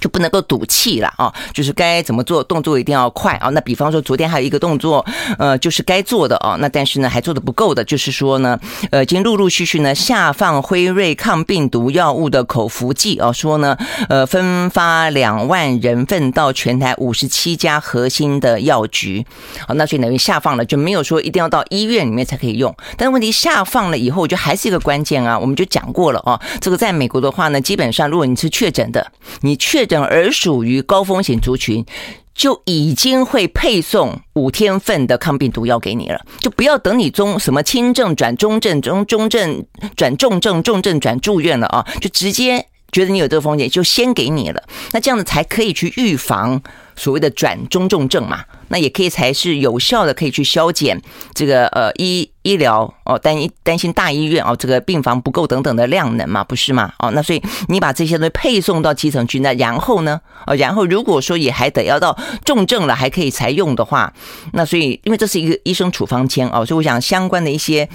[0.00, 1.32] 就不能够赌气了啊！
[1.52, 3.50] 就是该怎么做，动作一定要快啊！
[3.50, 5.04] 那比方说，昨天还有一个动作，
[5.38, 8.58] 呃，就是该做的啊，那但是呢，还做的不够的，就是说呢，
[8.90, 13.76] 呃，已经陆陆续续呢下放辉瑞抗病毒药物的口服剂啊，说呢，
[14.08, 19.26] 呃，分发两万人份到全台五十七家核心的药局，
[19.66, 22.74] 好，那所以等于下放了，就没有说一定要到医院里面才可以用。
[22.96, 31.84] 但问题下放了以后，就还是一个关键啊，我们就讲过了啊，这个在美国的话呢，基本上如果你是确诊的，你确诊而属于高风险族群，
[32.32, 46.62] 就已经会配送五天份的抗病毒药给你了，就不要等你中什么轻症转中症，中中症转重症，重症转住院了啊，就直接觉得你有这个风险，就先给你了，那这样子才可以去预防
[47.00, 48.44] 所谓的转中重症嘛。
[48.68, 51.00] 那也可以才是有效的，可以去消减
[51.34, 56.92] 这个呃医医疗哦担担心大医院哦这个病房不够等等的量能嘛，不是吗？
[57.00, 60.20] 哦，那所以你把这些东西配送到基层去，那然后呢？
[60.46, 64.12] 哦，然后如果说也还得要到重症了还可以才用的话，
[64.52, 67.88] 那所以因为这是一个医生处方签哦，所以我想相关的一些。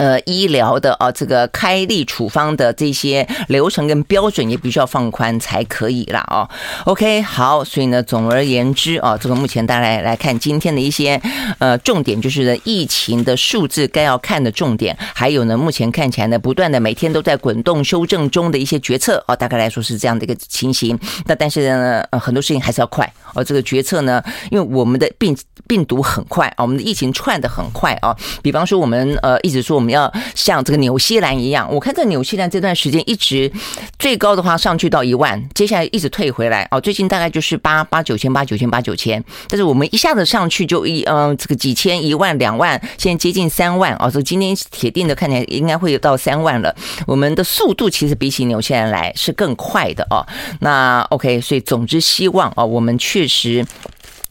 [0.00, 6.24] 呃，医疗的啊，这个开立处方的这些流程跟标准也必须要放宽才可以啦。
[6.28, 6.48] 哦。
[6.86, 11.20] OK，好，所以呢，总而言之啊，这个目前大家来来看今天的一些
[11.58, 20.98] 呃重点，就是呢疫情的数字该要看的重点，还有呢，目前看起来呢，不断的每天都在滚动修正中的一些决策啊，大概来说是这样的一个情形。
[21.26, 23.44] 那但是呢，呃，很多事情还是要快哦。
[23.44, 25.36] 这个决策呢，因为我们的病
[25.68, 28.16] 病毒很快啊，我们的疫情串的很快啊。
[28.42, 29.89] 比方说，我们呃一直说我们。
[29.90, 33.50] 要像这个纽西兰一样，我看这纽西兰这段时间一直
[33.98, 46.74] 最高的话上去到一万，接下来一直退回来哦，最近大概就是八八九千八九千八九千，但是我们一下子上去就一嗯这个几千一万两万，现在接近三万哦，这今天铁定的看起来应该会有到三万了。
[47.06, 50.26] 我们的速度其实比起纽西兰来是更快的哦。
[50.60, 53.66] 那 OK，所以总之希望哦，我们确实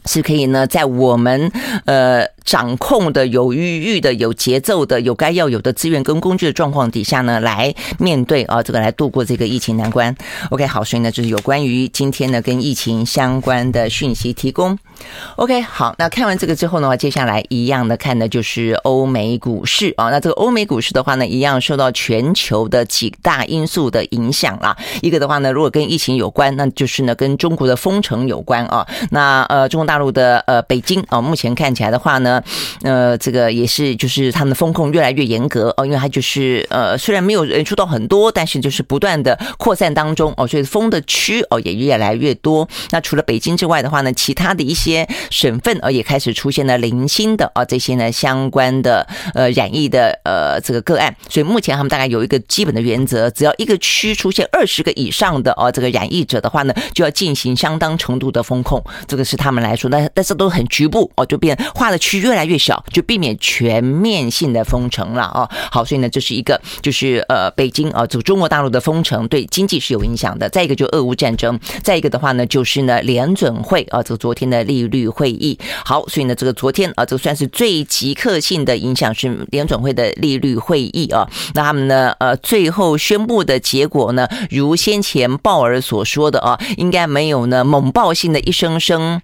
[0.06, 1.52] 是可以呢，在我们
[1.86, 2.26] 呃。
[2.50, 10.16] 掌控的有余裕的、有节奏的、有该要有的资源跟工具的状况底下呢，来面对啊，这个来度过这个疫情难关。
[10.50, 14.76] OK，好，所以呢，就是有关于今天呢跟疫情相关的讯息提供。
[15.36, 20.10] OK，好，那看完这个之后的话，接下来一样的看的就是欧美股市啊。
[20.10, 24.76] 那这个欧美股市的话呢，一样受到全球的几大因素的影响啦。
[25.04, 28.88] 一个的话呢，如果跟疫情有关，那就是呢跟中国的封城有关啊。
[29.12, 32.39] 那呃，中国大陆的呃北京啊，目前看起来的话呢。
[32.84, 42.68] 呃，这个也是，就是他们的风控越来越严格哦，因为它就是呃，虽然没有人出到很多，但是就是不断的扩散当中哦，所以封的区哦也越来越多。
[42.92, 51.16] 那除了北京之外的话呢，其他的一些省份哦也开始出现了零星的啊这些呢相关的呃染疫的呃这个个案。
[51.30, 58.84] 所以目前他们大概有一个基本的原则，只要一个区出现二十个以上的哦这个染疫者的话呢，就要进行相当程度的封控。
[59.08, 65.50] 这个是他们来说，但但是都很局部哦，就变划的区越来越小，就避免全面性的封城了啊。
[65.72, 70.50] 好，所以呢，这是一个就是呃，北京啊，这个中国大陆的封城对经济是有影响的。
[70.50, 75.58] 再一个就俄乌战争，再一个的话呢，就是呢联准会啊，这个昨天的利率会议。
[75.86, 81.28] 好，所以呢，这个昨天啊，这个算是最即刻性的影响是联准会的利率会议啊。
[81.54, 89.22] 那他们呢，呃，最后宣布的结果呢，如先前鲍尔所说的啊，应该没有呢猛爆性的一声声。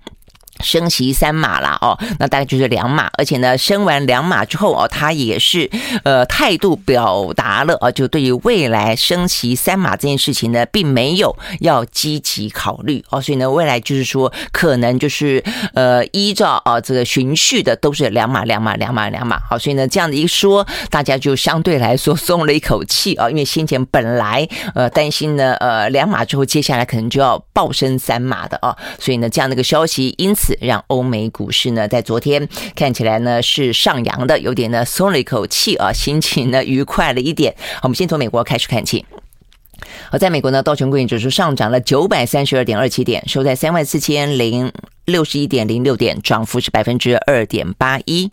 [0.61, 5.69] 升息三码啦，哦，那大概就是两码，而且呢，升完两码之后哦，他也是
[6.03, 30.44] 呃态度表达了啊，就对于未来升息三码这件事情呢，并没有要积极考虑哦，所以呢，未来就是说可能就是呃依照啊这个循序的都是两码两码两码两码，好，所以呢这样的一说，大家就相对来说松了一口气啊，因为先前本来呃担心呢呃两码之后接下来可能就要暴升三码的啊，所以呢这样的一个消息，因此。
[30.61, 37.55] 让欧美股市呢，在昨天看起来呢是上扬的，有点呢松了一口气啊，心情呢愉快了一点。
[37.81, 39.05] 我们先从美国开始看起。
[40.09, 44.71] 好，在美国呢，道琼工业指数上涨了九百三十二点二七点，收在三万四千零
[45.05, 48.31] 六十一点零六点，涨幅是百分之二点八一。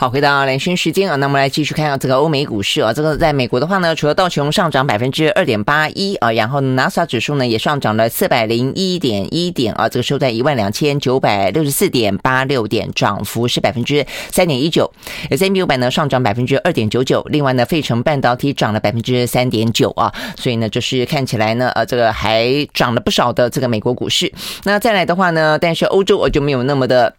[0.00, 2.90] 好，回到连线时间啊，那我们来继续看下这个欧美股市啊。
[2.90, 14.90] 这个在美国的话呢，除了道琼上涨百分之二点八一啊，然后纳斯达克指数呢也上涨了四百零一点一点啊，这个收在一万两千九百六十四点八六点，涨幅是百分之三点一九。
[15.28, 24.32] S&P 五百呢上涨百分之二点九九，另外呢，费城半导体涨了百分之三点九啊，所以呢，就是看起来呢，呃，这个还涨了不少的这个美国股市。
[24.64, 27.14] 那再来的话呢，但是欧洲我就没有那么的。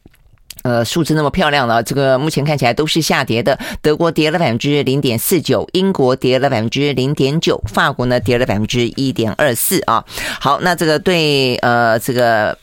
[0.63, 3.57] 呃，数字那么漂亮了，这个目前看起来都是下跌的。
[3.81, 10.03] 德国跌了百分之零点四九，英国跌了百分之零点九，法国呢跌了百分之一点二四啊。
[10.39, 12.57] 好，那这个对呃这个。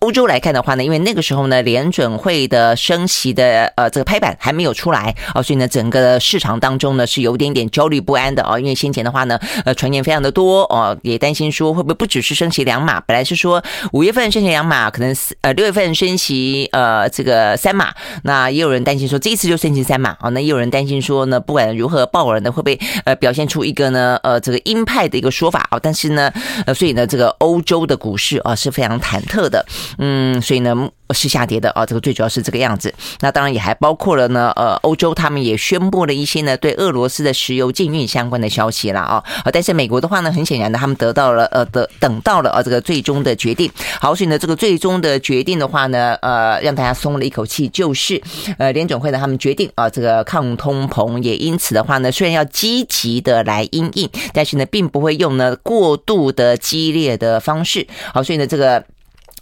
[0.00, 8.58] 欧洲来看的话呢，因为那个时候呢，联准会的升息的呃这个拍板还没有出来啊，所以呢，整个市场当中呢是有点点焦虑不安的啊。
[8.58, 25.78] 因为先前的话呢，呃，传言非常的多哦，也担心说会不会不只是升息两码，本来是说五月份升息两码，可能呃六月份升息呃这个三码，那也有人担心说这一次就升息三码啊，那也有人担心说呢，不管如何，鲍尔呢会不会呃表现出一个呢呃这个鹰派的一个说法啊？
[25.78, 26.32] 但是呢，
[26.64, 29.62] 呃，所以呢，这个欧洲的股市啊是非常忐忑的。
[29.98, 30.90] 嗯，所以呢。
[31.12, 32.94] 是下跌的啊，这个最主要是这个样子。
[33.18, 39.24] 那当然也还包括了呢，呃，欧洲他们也宣布了一些呢对俄罗斯的石油禁运相关的消息了啊。
[39.52, 43.68] 但是美国的话呢，很显然的，他们得到了呃的等到了啊这个最终的决定。
[44.00, 48.22] 好，所以呢，这个最终的决定的话呢，呃，让大家松了一口气，就是
[48.58, 57.84] 呃联准会呢他们决定啊这个抗通膨，也因此的话呢，虽然要积极的来因应，但是呢，并不会用呢过度的激烈的方式。
[58.14, 58.84] 好，所以呢这个。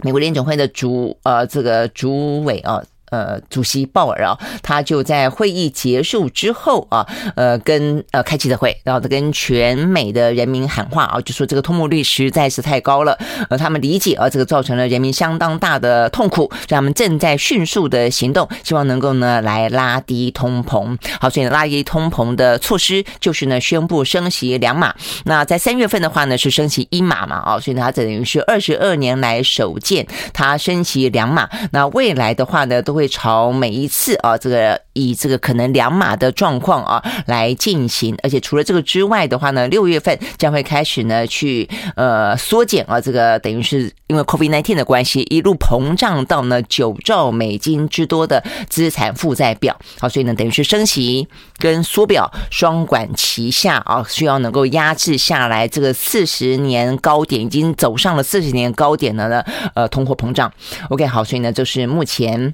[0.02, 2.84] 美国联总会的主呃这个主委啊。
[3.10, 13.18] 呃，主席鲍尔啊，他就在会议结束之后啊，呃，跟呃开记者会，然后他跟全美的人民喊话啊，就说这个通膨率实在是太高了，
[13.48, 20.94] 呃，他们理解啊，这个造成了人民相当大的痛苦，所以他们正在迅速的行动，希望能够呢来拉低通膨。
[21.18, 24.94] 好，所以拉低通膨的措施就是呢宣布升息两码。
[25.24, 31.48] 那在三月份的话呢是升息一码嘛，啊，所以呢它等于是二十二年来首见它升息两码。
[31.72, 32.97] 那未来的话呢都。
[32.98, 60.52] 会朝每一次啊，这个以这个可能两码的状况啊来进行，而且除了这个之外的话呢，六月份将会开始呢去呃缩减啊，这个等于是因为 COVID nineteen 的关系，一路膨胀到呢九兆美金之多的资产负债表，好，所以呢等于是升息跟缩表双管齐下啊，需要能够压制下来这个四十年高点，已经走上了四十年高点的呢呃通货膨胀。
[60.88, 62.52] OK，好，所以呢就是目前。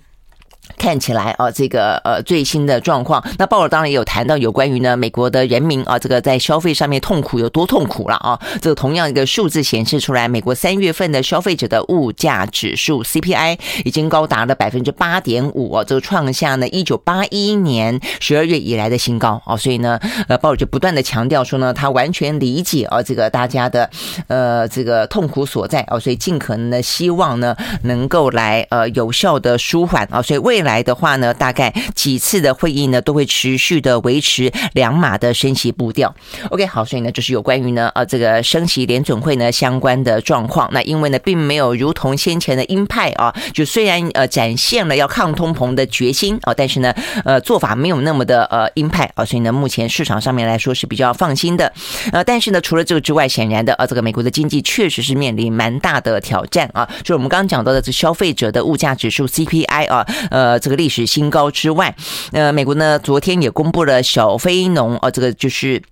[0.77, 8.39] 看起来啊，这个呃最新的状况，那鲍尔当然也有谈到有关于呢美国的人民啊，这个在消费上面痛苦有多痛苦了啊。
[8.61, 19.57] 这个同样一个数字显示出来，美国三月份的消费者的物价指数 CPI 已经高达了百分之八点五啊，这个创下呢一九八一年十二月以来的新高啊。
[19.57, 19.99] 所以呢，
[20.29, 23.89] 呃，鲍尔就不断的强调说呢，他完全理解啊这个大家的
[24.29, 36.15] 呃这个痛苦所在啊，所以尽可能的希望呢能够来呃有效的舒缓啊，所以为未来的话呢，大概几次的会议呢，都会持续的维持两码的升息步调。
[36.49, 40.69] OK，好，所以呢，就是有关于呢，呃，这个升息联准会呢相关的状况。
[40.71, 51.73] 那因为呢，并没有如同先前的鹰派啊，就虽然呃展现了要抗通膨的决心啊，但是呢，呃，做法没有那么的呃鹰派啊，所以呢，目前市场上面来说是比较放心的。
[52.13, 56.89] 呃，但是呢，除了这个之外，显然的，呃，这个美国的经济确实是面临蛮大的挑战啊。
[57.03, 60.44] 就我们刚刚讲到的，这消费者的物价指数 CPI 啊，呃。
[60.45, 61.97] 呃，这个历史新高之外，
[62.33, 65.83] 呃，美国呢昨天也公布了小非农，呃，这个就是。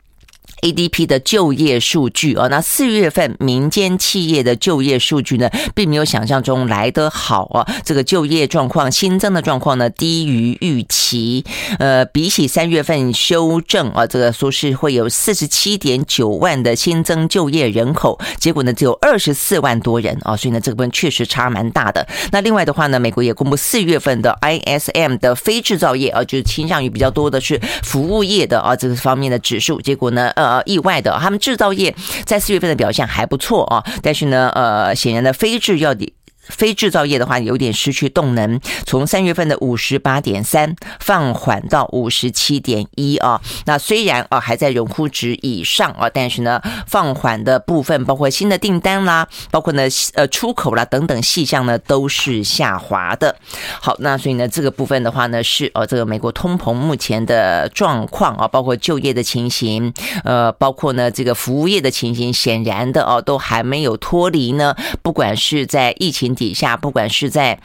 [0.62, 7.66] ADP 的就业数据啊，那四月份民间企业的就业数据呢，并没有想象中来得好啊。
[7.84, 11.44] 这个就业状况新增的状况呢，低于预期。
[11.80, 22.06] 呃，比起三月份修正啊，这个说是会有四十七点九万的新增就业人口，结果呢只有二十四万多人啊，所以呢这个部分确实差蛮大的。
[22.30, 30.51] 那另外的话呢，美国也公布四月份的 ISM 的非制造业啊，就是倾向于比较多的是服务业的啊这个方面的指数，结果呢呃。
[30.52, 31.94] 呃，意外的，他们制造业
[32.26, 36.12] 在四月份的表现还不错啊，但是呢，呃，显然的非制药的。
[36.48, 43.40] 非制造业的话，有点失去动能，从三月份的五十八点三放缓到五十七点一啊。
[43.64, 53.36] 那虽然啊还在荣枯值以上啊，但是呢放缓的部分，包括新的订单啦，包括呢呃出口啦等等细项呢都是下滑的。
[53.80, 66.31] 好，那所以呢这个部分的话呢是呃这个美国通膨目前的状况啊，包括就业的情形，呃包括呢这个服务业的情形，显然的哦都还没有脱离呢，不管是在疫情。
[66.34, 67.58] 底下，不管是在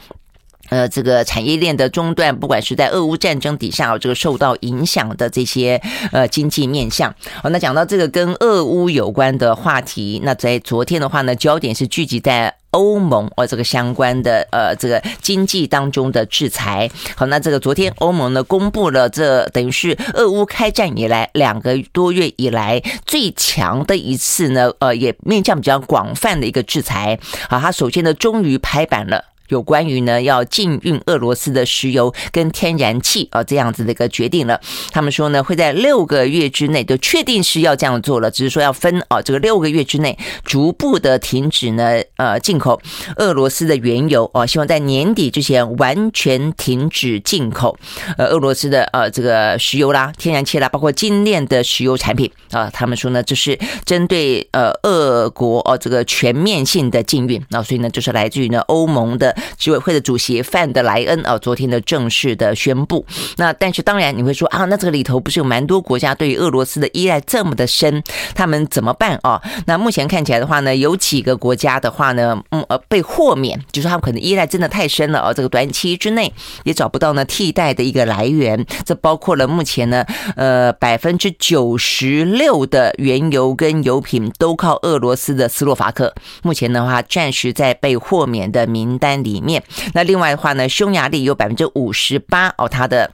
[0.68, 5.80] 呃这个产业链的中断，不管是在俄乌战争底下，这个受到影响的这些
[6.12, 7.14] 呃经济面向。
[7.42, 16.90] 好，那讲到这个跟俄乌有关的话题，那在昨天的话呢，焦点是聚集在欧盟哦这个相关的呃这个经济当中的制裁。
[17.16, 27.18] 好，那这个昨天欧盟呢公布了这等于是俄乌开战以来两个多月以来最强的一次呢，呃也面向比较广泛的一个制裁。
[27.48, 29.24] 好，它首先呢终于拍板了。
[29.48, 42.80] 有关于呢要禁运俄罗斯的石油跟天然气啊这样子的一个决定了，他们说呢会在六个月之内就确定是要这样做了，只是说要分啊这个六个月之内逐步的停止呢呃进口
[43.16, 47.78] 俄罗斯的原油啊，希望在年底之前完全停止进口
[48.16, 59.34] 呃俄罗斯的呃这个石油啦、天然气啦，包括精炼的石油产品啊，他们说呢这是针对呃俄国哦这个全面性的禁运，那所以呢就是来自于呢欧盟的。
[59.56, 63.04] 执委会的主席范德莱恩啊，昨天的正式的宣布。
[63.36, 68.02] 那但是当然你会说啊，那这个里头不是有蛮多国家对于俄罗斯的依赖这么的深，
[68.34, 69.40] 他们怎么办啊？
[69.66, 76.32] 那目前看起来的话呢，有几个国家的话呢，嗯呃被豁免，就是他们可能依赖真的太深了啊，这个短期之内
[76.64, 78.64] 也找不到呢替代的一个来源。
[78.84, 80.04] 这包括了目前呢，
[80.36, 89.27] 呃百分之九十六的原油跟油品都靠俄罗斯的斯洛伐克，目前的话暂时在被豁免的名单里。
[89.32, 89.62] 里面，
[89.94, 93.10] 那另外的话呢，匈牙利有百分之五十八哦，它的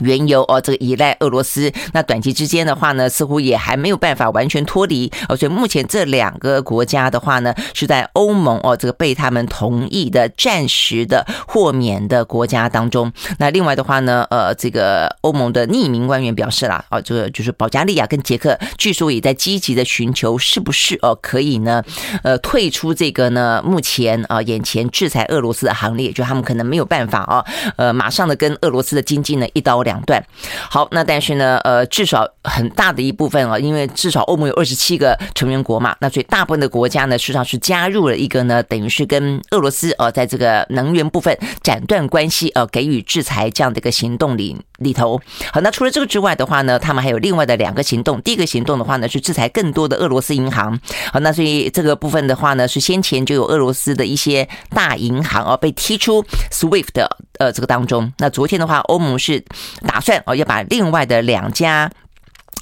[0.00, 13.12] 原油哦，这个依赖俄罗斯，那短期之间的话呢，似乎也还没有办法完全脱离哦，所以目前这两个国家的话呢，是在欧盟哦这个被他们同意的暂时的豁免的国家当中。
[13.38, 21.82] 那另外的话呢，呃，这个欧盟的匿名官员表示啦，哦，这个就是保加利亚跟捷克，据说也在积极的寻求是不是哦可以呢，
[22.22, 27.44] 呃，退出这个呢目前啊眼前制裁俄罗斯的行列，就他们可能没有办法哦，
[27.76, 29.89] 呃，马上的跟俄罗斯的经济呢一刀两。
[29.90, 30.24] 两段，
[30.70, 45.20] 好，那但是呢，呃，至少很大的一部分啊，因为至少欧盟有二十七个成员国嘛，那所以大部分的国家呢，实际上是加入了一个呢，等于是跟俄罗斯呃，在这个能源部分斩断关系呃，给予制裁这样的一个行动里里头。
[45.52, 48.22] 好，那除了这个之外的话呢，他们还有另外的两个行动。
[48.22, 50.78] 第一个行动的话呢，是制裁更多的俄罗斯银行。
[51.12, 58.12] 好，那所以这个部分的话呢，是先前就有俄罗斯的一些大银行啊被踢出 SWIFT 的呃这个当中。
[58.18, 59.42] 那昨天的话，欧盟是。
[59.86, 61.90] 打算哦，要把另外的两家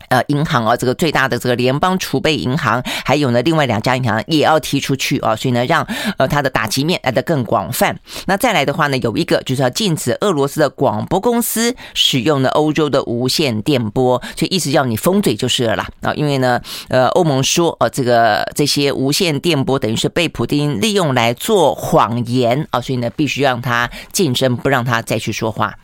[0.09, 7.99] 呃银行啊，这个最大的这个联邦储备银行，还有呢另外两家银行也要踢出去啊，所以呢让呃它的打击面来得更广泛。
[8.27, 25.75] 那再来的话呢，有一个就是要禁止俄罗斯的广播公司使用了欧洲的无线电波，所以意思叫你封嘴就是了啦啊，因为呢呃欧盟说呃这个这些无线电波等于是被普丁利用来做谎言啊，所以呢必须让他噤声，不让他再去说话。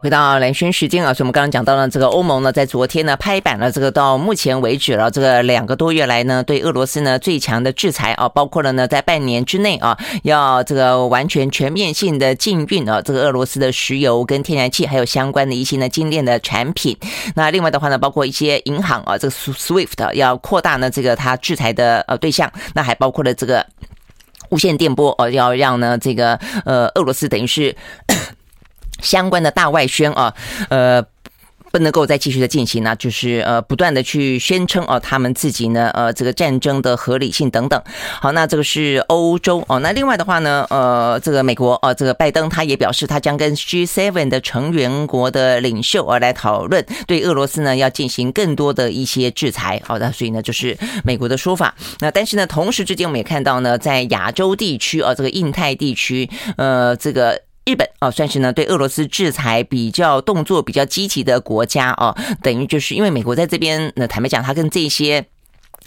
[0.00, 16.98] 回到蓝轩时间啊，所以我们刚刚讲到了这个欧盟呢，在昨天呢拍板了这个到目前为止了这个两个多月来呢对俄罗斯呢最强的制裁啊，包括了呢在半年之内啊要这个完全全面性的禁运啊这个俄罗斯的石油跟天然气还有相关的一些呢精炼的产品。
[17.36, 23.64] 那另外的话呢，包括一些银行啊这个 SWIFT 要扩大呢这个它制裁的呃对象，那还包括了这个。
[24.52, 27.74] 无线电波哦，要让呢这个呃俄罗斯等于是
[29.02, 30.32] 相关的大外宣啊，
[30.70, 31.04] 呃。
[31.72, 37.82] 不能够再继续的进行呢，就是呃不断的去宣称哦，他们自己呢呃这个战争的合理性等等。
[38.20, 39.78] 好，那这个是欧洲哦。
[39.80, 49.80] 那另外的话呢，呃这个美国哦，这个拜登他也表示，他将跟 G7 的成员国的领袖啊来讨论，对俄罗斯呢要进行更多的一些制裁。
[49.84, 51.74] 好的，所以呢就是美国的说法。
[52.00, 57.40] 那但是呢，同时之间我们也看到呢，在亚洲地区啊，这个印太地区，呃这个。
[57.64, 65.26] 日本啊，算是呢对俄罗斯制裁比较动作比较积极的国家啊，等于就是因为美国在这边，那坦白讲，他跟这些。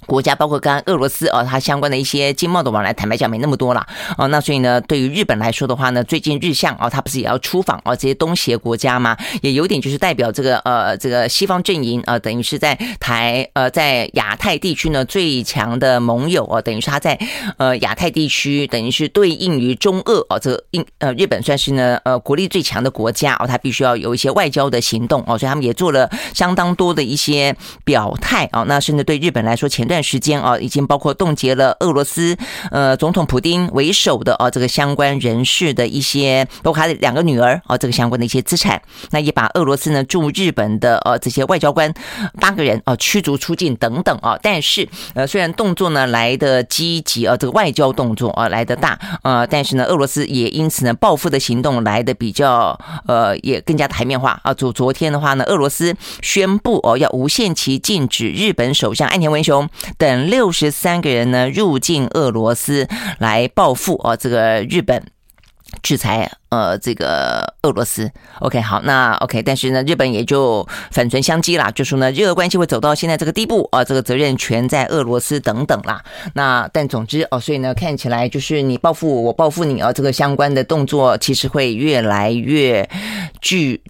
[0.06, 3.86] 国家包括跟俄罗斯啊，它相关的一些经贸的往来，坦白讲没那么多了
[4.18, 4.28] 哦。
[4.28, 9.18] 那所以呢，对于日本来说的话呢，最近日向啊，它不是也要出访啊这些东协国家吗？
[9.42, 17.20] 也有点就是代表这个呃这个西方阵营啊，等于是在台呃在亚太地区呢最强的盟友啊，等于是他在
[17.58, 28.64] 呃亚太地区等于是对应于中俄啊，这个印呃日本算是呢呃国力最强的国家哦，他必须要有一些外交的行动哦，所以他们也做了相当多的一些表态啊。
[28.68, 29.95] 那甚至对日本来说，前段。
[29.96, 32.36] 段时间啊，已经包括冻结了俄罗斯
[32.70, 38.82] 呃总统普丁为首的啊这个相关人士的一些，包括他的两个女儿啊这个相关的一些资产，
[39.12, 41.94] 那也把俄罗斯呢驻日本的呃这些外交官
[42.42, 52.78] 八个人啊驱逐出境等等啊，但是呃虽然动作呢来的积极啊，这个外交动作啊来的大呃，但是呢俄罗斯也因此呢报复的行动来的比较
[53.08, 54.54] 呃也更加台面化啊。
[54.54, 59.70] 昨昨天的话呢，俄罗斯宣布哦要无限期禁止日本首相岸田文雄。
[59.98, 62.88] 等六十三个人呢入境俄罗斯
[63.20, 65.04] 来报复哦，这个日本
[65.82, 68.10] 制裁呃这个俄罗斯。
[68.40, 76.04] OK，好，那 OK，但是呢，日本也就反唇相讥啦，就说呢，日俄关系会走到现在这个地步啊，这个责任全在俄罗斯等等啦。
[76.34, 82.88] 那但总之哦，所以呢，看起来就是你报复我，我报复你啊，这个相关的动作其实会越来越
[83.42, 83.82] 剧。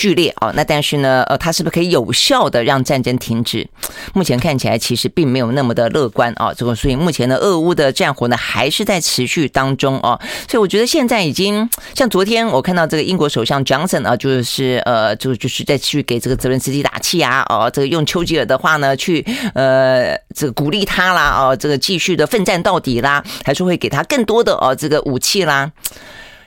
[0.00, 3.68] 剧烈啊，那但是呢，呃，它是不是可以有效的让战争停止？
[4.14, 6.54] 目前看起来其实并没有那么的乐观啊。
[6.54, 10.18] 这个，所以目前的俄乌的战火呢还是在持续当中啊。
[10.48, 19.22] 所以我觉得现在已经 像昨天我看到这个英国首相 Johnson 啊，就是呃，就就是在去给这个泽伦斯基打气啊，哦，这个用丘吉尔的话呢去
[19.52, 25.70] 呃这个鼓励他啦，哦，这个继续的奋战到底啦，还是会给他更多的哦这个武器啦。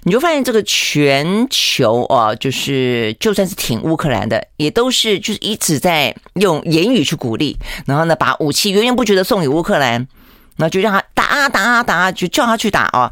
[0.06, 10.08] 你就发现这个全球啊，就是就算是挺乌克兰的，也都是就是一直在用言语去鼓励，然后呢，把武器源源不绝的送给乌克兰，
[10.58, 13.12] 那就让他打啊打啊打，就叫他去打啊。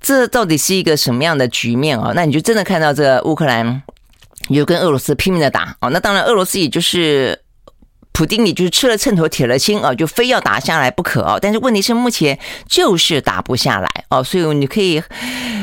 [0.00, 2.12] 这到底是一个什么样的局面啊？
[2.14, 3.82] 那你就真的看到这乌克兰，
[4.48, 5.88] 你就跟俄罗斯拼命的打啊。
[5.88, 7.40] 那当然，俄罗斯也就是。
[8.16, 11.36] 普丁，你就是吃了秤砣铁了心啊，就非要打下来不可啊。
[11.38, 15.02] 但是问题是目前就是打不下来哦，所以你可以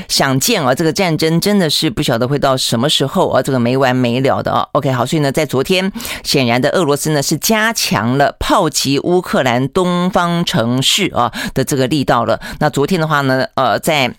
[0.07, 4.67] 想见啊，这个战争真的是不晓得会到什么时候啊，这个没完没了的啊。
[4.73, 5.91] OK，好，所以呢，在昨天，
[6.23, 12.39] 显然的俄罗斯呢是加强了炮击乌克兰东方城市啊的这个力道了。
[12.59, 14.13] 那昨天的话呢，呃，在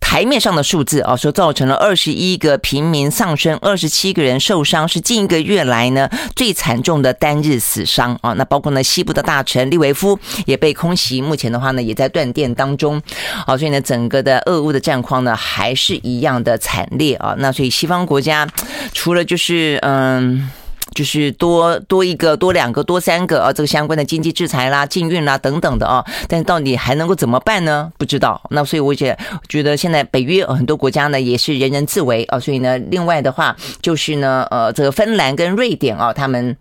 [0.00, 8.32] 台面上的数字啊，说造成了二十一个平民丧生，二十七个人受伤，是近一个月来呢最惨重的单日死伤啊。
[8.34, 13.00] 那包括呢西部的大城利维夫也被空袭，目前的话呢也在断电当中。
[13.46, 17.34] 啊，所以呢整个的俄乌的战况呢还是一样的惨烈啊。
[17.38, 18.48] 那所以西方国家
[18.92, 20.50] 除了就是嗯。
[20.94, 27.92] 就是多多一个、多两个、多三个啊，这个相关的经济制裁啦、禁运啦等等的啊，但是到底还能够怎么办呢？
[27.98, 28.40] 不知道。
[28.50, 29.18] 那所以我也
[29.48, 36.56] 觉得现在北约很多国家呢也是人人自危啊，所以呢，另外的话就是呢，呃，这个芬兰跟瑞典啊，他们。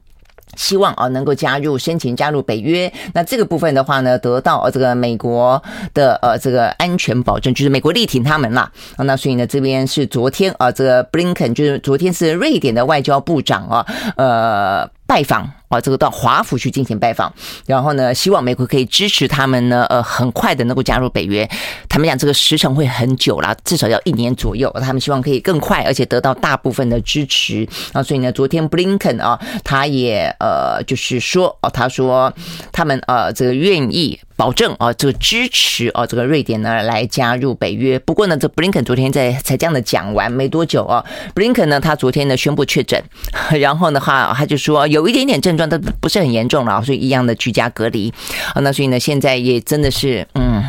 [0.56, 5.62] 希望啊能够加入申请加入北约，那这个部分的话呢，得到这个美国
[5.94, 8.72] 的呃这个安全保证，就是美国力挺他们啦。
[8.98, 13.86] 那所以呢，这边是昨天啊，这个布林肯就是昨天是瑞典的外交部长啊，
[14.18, 14.90] 呃。
[15.08, 17.32] 拜访啊，这个到华府去进行拜访，
[17.66, 21.48] 然后呢，希望美国可以支持他们呢，呃，很快的能够加入北约。
[21.88, 24.70] 他们讲这个时程会很久啦，至少要一年左右。
[24.82, 28.02] 他们希望可以更快，而且得到大部分的支持啊。
[28.02, 32.34] 所以呢，昨天布林肯啊，他也呃，就是说哦，他说
[32.72, 34.20] 他们呃，这个愿意。
[34.38, 37.98] 保证啊，这个支持啊，这个瑞典呢来加入北约。
[38.00, 43.02] 不过呢，这布林肯昨天在才这样的讲完没多久啊，布林肯呢他昨天呢宣布确诊，
[43.60, 48.14] 然后的话他就说有一点点症状，但不是很严重了，所以一样的居家隔离
[48.54, 48.62] 啊。
[48.62, 50.64] 那所以呢，现在也真的是嗯。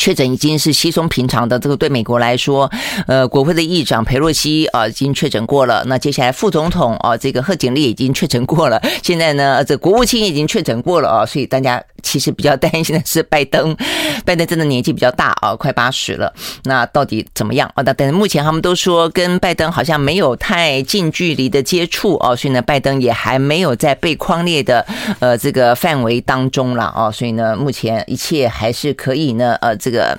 [0.00, 2.70] 确诊已经是稀松平常的，这个对美国来说，
[3.06, 5.84] 呃，国会的议长佩洛西啊已经确诊过了。
[5.88, 8.80] 那接下来副总统啊，这个贺锦丽已经确诊过了。
[9.04, 13.76] 现在呢，这国务卿已经确诊过了啊，所以大家其实比较担心的是拜登。
[14.24, 16.32] 拜登真的年纪比较大啊，快八十了。
[16.64, 17.82] 那到底怎么样啊？
[17.82, 24.86] 但但是目前他们都说跟拜登好像没有太近距离的接触啊，所以呢，拜登也还没有在被框列的
[25.18, 27.10] 呃这个范围当中了啊。
[27.10, 29.89] 所以呢，目前一切还是可以呢，呃这。
[29.90, 30.16] 这个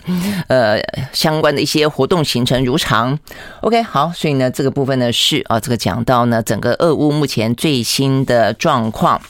[0.47, 0.77] 呃
[1.13, 3.17] 相关的一些活动行程如常
[3.61, 9.21] ，OK 好，所以呢这个部分呢是啊这个讲到呢整个俄乌目前最新的状况，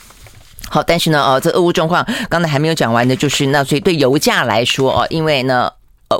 [0.70, 5.72] 好，但是呢啊这俄乌状况刚才还没有讲完的，就是那所以对油价来说啊，因为呢。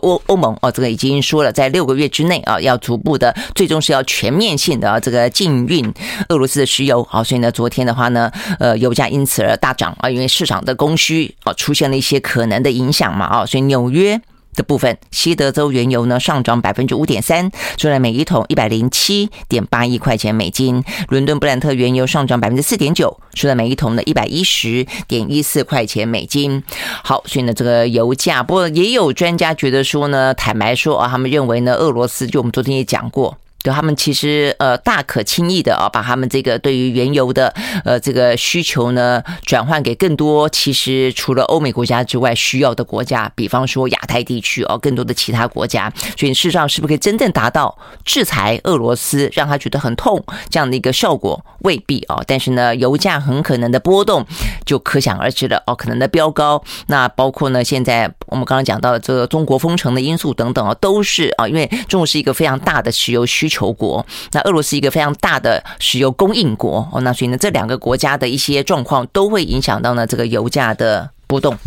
[0.02, 5.92] 欧欧盟哦，这个已经说了，在六个月之内啊，要逐步的，最终是要全面性的啊，这个禁运
[6.30, 7.04] 俄罗斯的石油。
[7.04, 14.20] 好，所以呢，昨天的话呢，呃，油价因此而大涨啊，因为市场的供需啊出现了一些可能的影响嘛啊，所以纽约。
[14.56, 26.64] 的部分，西德州原油呢上涨百分之五点三，出来每一桶一百零七点八一块钱美金；伦敦布兰特原油上涨百分之四点九，出来每一桶呢一百一十点一四块钱美金。
[27.04, 33.38] 好，所以呢，这个油价，不过也有专家觉得说呢，坦白说啊，他们认为呢，俄罗斯就我们昨天也讲过。
[33.64, 37.54] 对他们其实呃大可轻易的啊，把他们这个对于原油的
[37.86, 45.94] 呃这个需求呢转换给更多其实除了欧美国家之外需要的国家，比方说亚太地区哦，更多的其他国家。
[46.18, 51.40] 所以事实上是不是可以真正达到制裁俄罗斯，让他觉得很痛这样的一个效果？
[51.60, 52.20] 未必啊。
[52.26, 54.26] 但是呢，油价很可能的波动
[54.66, 56.64] 就可想而知了哦，可能的飙高。
[56.88, 63.51] 那包括呢，现在我们刚刚讲到的这个中国封城的因素等等啊，都是啊，因为中国是一个非常大的石油需。
[63.52, 71.58] 求国，那俄罗斯一个非常大的石油供应国哦，那所以呢，这两个国家的一些状况都会影响到呢这个油价的波动。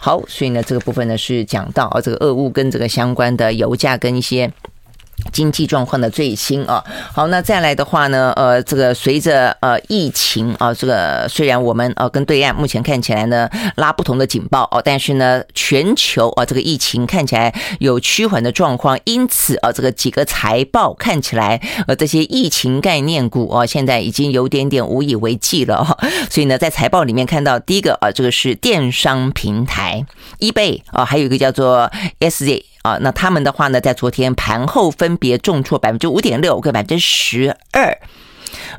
[0.00, 4.50] 好，所以呢这个部分呢是讲到啊这个俄乌跟这个相关的油价跟一些。
[5.32, 25.96] 经济状况的最新啊，好，那再来的话呢，呃，这个随着呃疫情啊，这个虽然我们呃跟对岸目前看起来呢拉不同的警报哦，但是呢全球啊这个疫情看起来有趋缓的状况，因此啊这个几个财报看起来呃这些疫情概念股啊现在已经有点点无以为继了哈，
[26.30, 30.06] 所以呢在财报里面看到第一个啊这个是电商平台
[30.38, 31.90] eBay 啊，还有一个叫做
[32.20, 32.62] SZ。
[32.82, 37.98] 啊，那他们的话呢，在昨天盘后分别重挫百分之五点六跟百分之十二。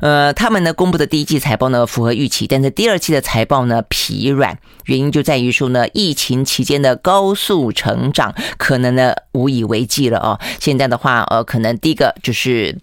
[0.00, 10.38] 呃，他们呢公布的第一季财报呢符合预期，但是第二季的财报呢疲软，原因就在于说呢，疫情期间的高速成长可能呢无以为继了哦。
[10.58, 12.76] 现在的话，呃，可能第一个就是。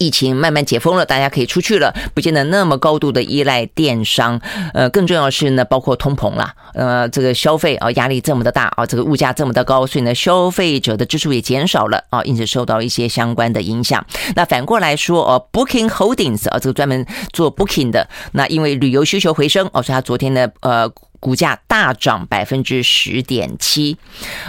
[0.00, 4.40] 疫情慢慢解封了，大家可以出去了，不见得那么高度的依赖电商。
[4.72, 14.02] 呃，更重要的是呢，包括通膨啦，呃，这个消费啊压力这么的大啊，这个物价这么的高，所以呢，消费者的支出也减少了啊，因此受到一些相关的影响。
[14.34, 20.90] 那反过来说哦，Booking Holdings 啊，这个专门做 Booking 的，那因为旅游需求回升哦，所以它昨天呢，呃。
[21.20, 23.96] 股价大涨百分之十点七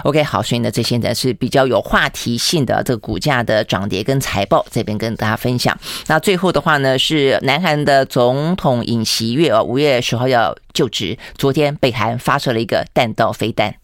[0.04, 5.78] ，OK，好，所以呢，这现在是比较有话题性的这个股价的涨跌跟财报，这边跟大家分享。
[6.08, 13.76] 那最后的话呢，是南韩的总统尹锡悦啊，五月十号要就职，昨天北韩发射了一个弹道飞弹。